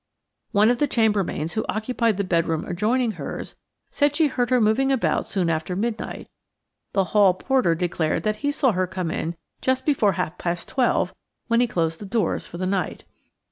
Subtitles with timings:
[0.51, 3.55] One of the chambermaids who occupied the bedroom adjoining hers,
[3.91, 6.27] said she heard her moving about soon after midnight;
[6.93, 11.13] the hall porter declared that he saw her come in just before half past twelve
[11.49, 13.03] when he closed the doors for the night.